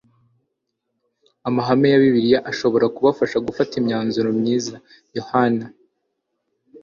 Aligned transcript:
Amahame 1.47 1.87
ya 1.91 2.01
Bibiliya 2.03 2.39
ashobora 2.51 2.85
kubafasha 2.95 3.37
gufata 3.47 3.73
imyanzuro 3.79 4.29
myiza 4.39 4.75
Yohana 5.17 5.65